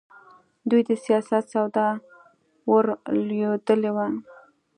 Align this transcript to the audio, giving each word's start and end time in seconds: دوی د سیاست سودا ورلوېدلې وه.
دوی 0.69 0.81
د 0.89 0.91
سیاست 1.03 1.43
سودا 1.53 1.87
ورلوېدلې 2.71 3.91
وه. 3.95 4.07